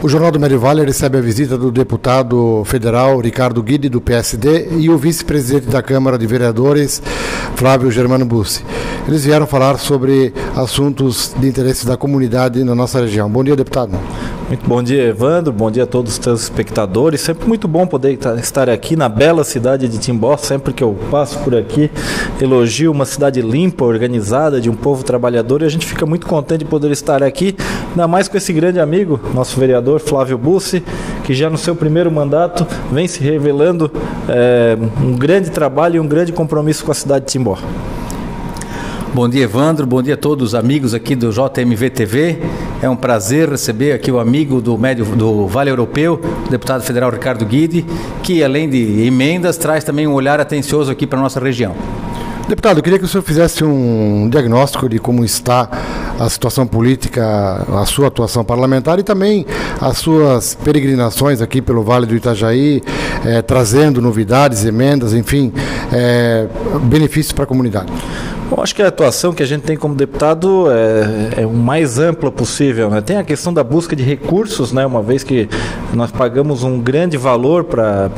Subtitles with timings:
[0.00, 4.68] O Jornal do Médio Vale recebe a visita do deputado federal Ricardo Guide, do PSD,
[4.78, 7.02] e o vice-presidente da Câmara de Vereadores,
[7.56, 8.64] Flávio Germano Bussi.
[9.08, 13.28] Eles vieram falar sobre assuntos de interesse da comunidade na nossa região.
[13.28, 13.90] Bom dia, deputado.
[14.48, 15.52] Muito bom dia, Evandro.
[15.52, 17.20] Bom dia a todos os telespectadores.
[17.20, 20.38] Sempre muito bom poder estar aqui na bela cidade de Timbó.
[20.38, 21.90] Sempre que eu passo por aqui,
[22.40, 25.60] elogio uma cidade limpa, organizada, de um povo trabalhador.
[25.60, 27.54] E a gente fica muito contente de poder estar aqui,
[27.90, 30.82] ainda mais com esse grande amigo, nosso vereador Flávio Bussi,
[31.24, 33.92] que já no seu primeiro mandato vem se revelando
[34.30, 37.58] é, um grande trabalho e um grande compromisso com a cidade de Timbó.
[39.14, 39.86] Bom dia, Evandro.
[39.86, 42.38] Bom dia a todos os amigos aqui do JMV TV.
[42.82, 47.10] É um prazer receber aqui o amigo do médio do Vale Europeu, o deputado federal
[47.10, 47.86] Ricardo Guide,
[48.22, 51.74] que além de emendas traz também um olhar atencioso aqui para a nossa região.
[52.48, 55.68] Deputado, eu queria que o senhor fizesse um diagnóstico de como está
[56.18, 59.46] a situação política, a sua atuação parlamentar e também
[59.80, 62.82] as suas peregrinações aqui pelo Vale do Itajaí,
[63.24, 65.52] eh, trazendo novidades, emendas, enfim,
[65.92, 66.46] eh,
[66.84, 67.92] benefícios para a comunidade.
[68.50, 71.98] Bom, acho que a atuação que a gente tem como deputado é, é o mais
[71.98, 72.88] ampla possível.
[72.88, 73.02] Né?
[73.02, 74.86] Tem a questão da busca de recursos, né?
[74.86, 75.46] uma vez que
[75.92, 78.10] nós pagamos um grande valor para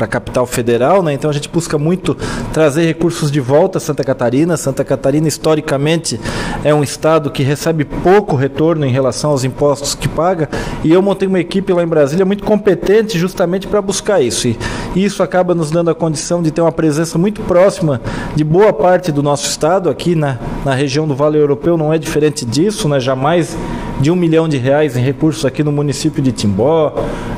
[0.00, 1.12] a capital federal, né?
[1.12, 2.16] então a gente busca muito
[2.52, 4.56] trazer recursos de volta a Santa Catarina.
[4.56, 6.20] Santa Catarina, historicamente,
[6.64, 10.48] é um estado que recebe pouco retorno em relação aos impostos que paga,
[10.82, 14.48] e eu montei uma equipe lá em Brasília muito competente justamente para buscar isso.
[14.48, 14.58] E
[15.02, 18.00] isso acaba nos dando a condição de ter uma presença muito próxima
[18.34, 21.98] de boa parte do nosso estado, aqui na, na região do Vale Europeu, não é
[21.98, 23.00] diferente disso, né?
[23.00, 23.56] jamais
[24.04, 26.92] de um milhão de reais em recursos aqui no município de Timbó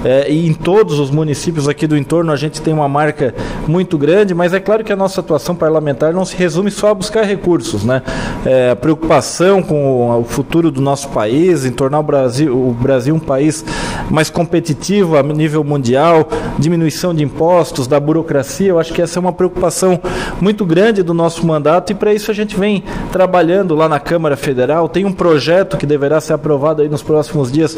[0.05, 3.33] é, e em todos os municípios aqui do entorno a gente tem uma marca
[3.69, 6.95] muito grande, mas é claro que a nossa atuação parlamentar não se resume só a
[6.95, 8.03] buscar recursos, né?
[8.45, 13.15] É, a preocupação com o futuro do nosso país, em tornar o Brasil, o Brasil
[13.15, 13.65] um país
[14.11, 19.21] mais competitivo a nível mundial, diminuição de impostos, da burocracia, eu acho que essa é
[19.21, 20.01] uma preocupação
[20.41, 24.37] muito grande do nosso mandato e para isso a gente vem trabalhando lá na Câmara
[24.37, 27.77] Federal, tem um projeto que deverá ser aprovado aí nos próximos dias,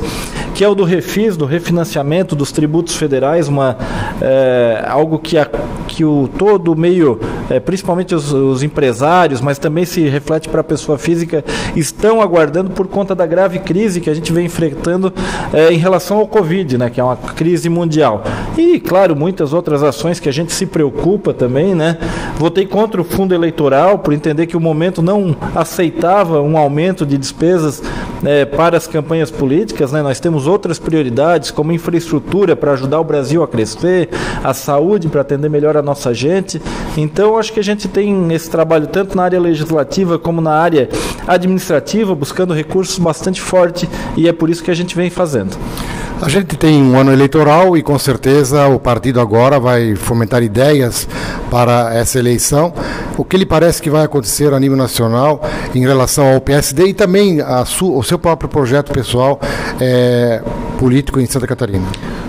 [0.58, 3.78] que é o do refis, do refinanciamento dos tributos federais, uma,
[4.20, 5.48] é, algo que, a,
[5.86, 10.64] que o todo meio, é, principalmente os, os, empresários, mas também se reflete para a
[10.64, 11.44] pessoa física,
[11.76, 15.12] estão aguardando por conta da grave crise que a gente vem enfrentando
[15.52, 18.25] é, em relação ao Covid, né, que é uma crise mundial.
[18.56, 21.98] E, claro, muitas outras ações que a gente se preocupa também, né?
[22.36, 27.16] Votei contra o fundo eleitoral por entender que o momento não aceitava um aumento de
[27.16, 27.80] despesas
[28.25, 30.02] é, para as campanhas políticas, né?
[30.02, 34.09] Nós temos outras prioridades, como infraestrutura para ajudar o Brasil a crescer,
[34.42, 36.60] a saúde para atender melhor a nossa gente.
[36.97, 40.88] Então, acho que a gente tem esse trabalho tanto na área legislativa como na área
[41.26, 45.56] administrativa, buscando recursos bastante forte e é por isso que a gente vem fazendo.
[46.20, 51.08] A gente tem um ano eleitoral e com certeza o partido agora vai fomentar ideias
[51.48, 52.72] para essa eleição.
[53.16, 55.40] O que lhe parece que vai acontecer a nível nacional
[55.74, 59.40] em relação ao PSD e também a o seu próprio projeto pessoal
[59.80, 60.42] é,
[60.78, 61.86] político em Santa Catarina?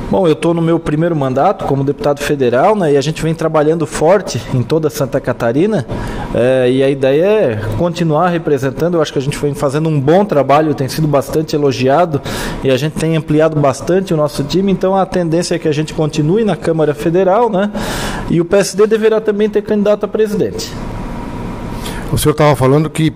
[0.09, 2.93] Bom, eu estou no meu primeiro mandato como deputado federal, né?
[2.93, 5.85] E a gente vem trabalhando forte em toda Santa Catarina.
[6.33, 8.95] É, e a ideia é continuar representando.
[8.95, 12.19] Eu acho que a gente vem fazendo um bom trabalho, tem sido bastante elogiado
[12.63, 14.71] e a gente tem ampliado bastante o nosso time.
[14.71, 17.71] Então a tendência é que a gente continue na Câmara Federal, né?
[18.31, 20.73] E o PSD deverá também ter candidato a presidente.
[22.11, 23.13] O senhor estava falando que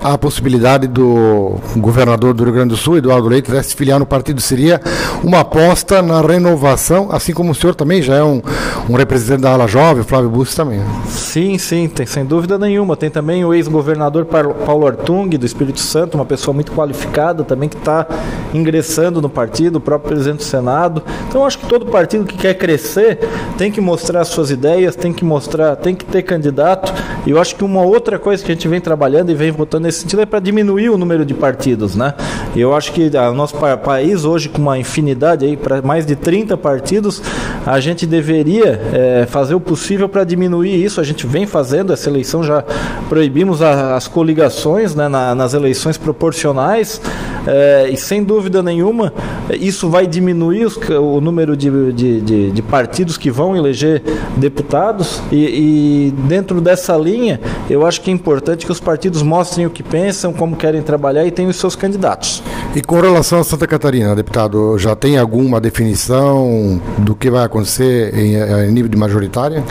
[0.00, 4.40] a possibilidade do governador do Rio Grande do Sul, Eduardo Leite, se filiar no partido
[4.40, 4.80] seria
[5.24, 8.40] uma aposta na renovação, assim como o senhor também já é um,
[8.88, 10.80] um representante da ala jovem, Flávio Bussi também.
[11.08, 12.96] Sim, sim, tem, sem dúvida nenhuma.
[12.96, 17.76] Tem também o ex-governador Paulo Artung, do Espírito Santo, uma pessoa muito qualificada também que
[17.76, 18.06] está
[18.54, 21.02] ingressando no partido, o próprio presidente do Senado.
[21.28, 23.18] Então, acho que todo partido que quer crescer
[23.56, 26.92] tem que mostrar suas ideias, tem que mostrar, tem que ter candidato.
[27.26, 29.50] E eu acho que uma outra coisa coisa que a gente vem trabalhando e vem
[29.50, 32.12] votando nesse sentido é para diminuir o número de partidos, né?
[32.54, 36.54] Eu acho que o nosso país hoje com uma infinidade aí para mais de 30
[36.58, 37.22] partidos,
[37.64, 41.00] a gente deveria é, fazer o possível para diminuir isso.
[41.00, 42.62] A gente vem fazendo essa eleição já
[43.08, 47.00] proibimos a, as coligações, né, na, nas eleições proporcionais
[47.46, 49.12] é, e sem dúvida nenhuma
[49.60, 54.02] isso vai diminuir os, o número de, de, de, de, partidos que vão eleger
[54.36, 57.40] deputados e, e dentro dessa linha
[57.70, 61.24] eu acho que é importante que os partidos mostrem o que pensam, como querem trabalhar
[61.26, 62.42] e tenham os seus candidatos.
[62.74, 68.14] E com relação a Santa Catarina, deputado, já tem alguma definição do que vai acontecer
[68.14, 69.64] em, em nível de majoritária?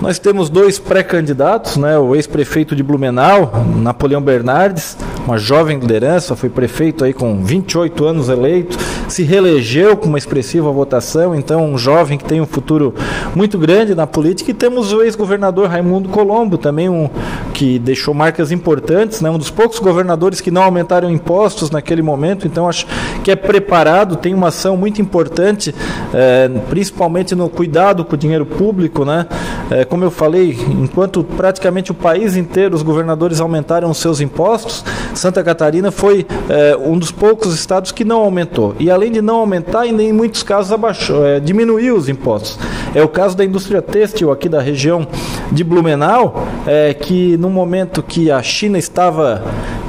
[0.00, 1.98] Nós temos dois pré-candidatos, né?
[1.98, 4.96] o ex-prefeito de Blumenau, Napoleão Bernardes,
[5.26, 8.76] uma jovem liderança, foi prefeito aí com 28 anos eleito,
[9.08, 12.94] se reelegeu com uma expressiva votação, então um jovem que tem um futuro
[13.34, 14.50] muito grande na política.
[14.50, 17.08] E temos o ex-governador Raimundo Colombo, também um
[17.54, 19.30] que deixou marcas importantes, né?
[19.30, 22.86] um dos poucos governadores que não aumentaram impostos naquele momento, então acho
[23.24, 25.74] que é preparado, tem uma ação muito importante,
[26.12, 29.04] é, principalmente no cuidado com o dinheiro público.
[29.04, 29.26] Né?
[29.70, 34.84] É, como eu falei, enquanto praticamente o país inteiro os governadores aumentaram os seus impostos,
[35.14, 38.74] Santa Catarina foi é, um dos poucos estados que não aumentou.
[38.78, 42.58] E além de não aumentar, ainda em muitos casos abaixou, é, diminuiu os impostos.
[42.94, 45.06] É o caso da indústria têxtil aqui da região
[45.52, 49.42] de Blumenau, é, que no momento que a China estava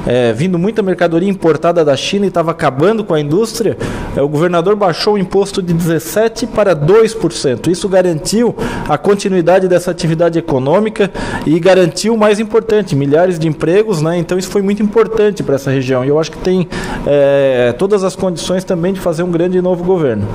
[0.06, 3.76] é, vindo muita mercadoria importada da China e estava acabando com a indústria,
[4.16, 7.68] é, o governador baixou o imposto de 17% para 2%.
[7.68, 8.54] Isso garantiu
[8.88, 11.10] a continuidade dessa atividade econômica
[11.46, 14.16] e garantiu o mais importante, milhares de empregos, né?
[14.18, 16.04] então isso foi muito importante para essa região.
[16.04, 16.68] E eu acho que tem
[17.06, 20.26] é, todas as condições também de fazer um grande novo governo.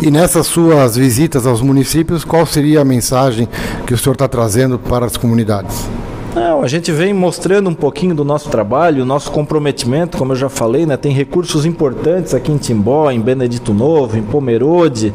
[0.00, 3.48] E nessas suas visitas aos municípios, qual seria a mensagem
[3.86, 5.88] que o senhor está trazendo para as comunidades?
[6.34, 10.48] Não, a gente vem mostrando um pouquinho do nosso trabalho, nosso comprometimento, como eu já
[10.48, 10.96] falei, né?
[10.96, 15.14] Tem recursos importantes aqui em Timbó, em Benedito Novo, em Pomerode,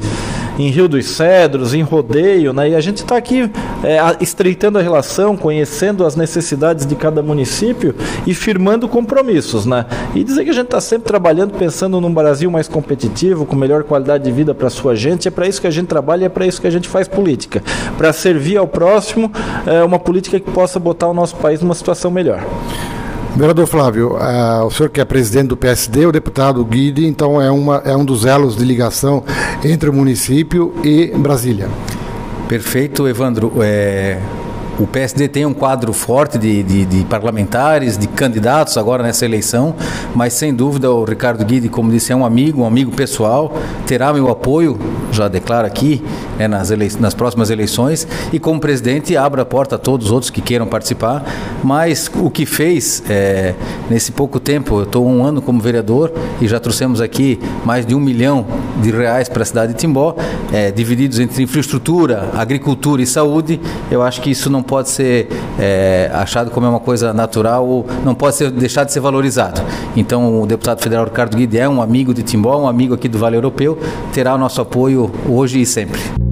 [0.60, 2.70] em Rio dos Cedros, em Rodeio, né?
[2.70, 3.50] E a gente está aqui
[3.84, 7.96] é, estreitando a relação, conhecendo as necessidades de cada município
[8.28, 9.86] e firmando compromissos, né?
[10.14, 13.84] E dizer que a gente está sempre trabalhando, pensando num Brasil mais competitivo, com melhor
[13.84, 15.28] qualidade de vida para sua gente.
[15.28, 17.64] É para isso que a gente trabalha, é para isso que a gente faz política,
[17.98, 19.32] para servir ao próximo,
[19.66, 22.44] é uma política que possa botar o nosso país numa situação melhor.
[23.36, 27.50] Vereador Flávio, uh, o senhor que é presidente do PSD, o deputado Guide, então é,
[27.50, 29.24] uma, é um dos elos de ligação
[29.64, 31.70] entre o município e Brasília.
[32.48, 33.54] Perfeito, Evandro.
[33.62, 34.20] É,
[34.80, 39.76] o PSD tem um quadro forte de, de, de, parlamentares, de candidatos agora nessa eleição,
[40.16, 43.54] mas sem dúvida o Ricardo Guidi, como disse, é um amigo, um amigo pessoal,
[43.86, 44.80] terá meu apoio,
[45.20, 46.02] já declaro aqui,
[46.38, 46.70] né, nas,
[47.00, 50.66] nas próximas eleições, e como presidente abra a porta a todos os outros que queiram
[50.66, 51.24] participar,
[51.64, 53.54] mas o que fez é,
[53.90, 56.12] nesse pouco tempo, eu estou um ano como vereador
[56.42, 58.46] e já trouxemos aqui mais de um milhão
[58.82, 60.16] de reais para a cidade de Timbó,
[60.54, 63.60] é, divididos entre infraestrutura, agricultura e saúde,
[63.92, 65.28] eu acho que isso não pode ser
[65.60, 69.62] é, achado como uma coisa natural ou não pode ser deixado de ser valorizado.
[69.96, 73.18] Então, o deputado federal Ricardo Guide é um amigo de Timbó, um amigo aqui do
[73.18, 73.78] Vale Europeu,
[74.14, 76.29] terá o nosso apoio hoje e sempre.